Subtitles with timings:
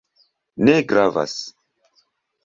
[0.69, 1.35] Ne gravas!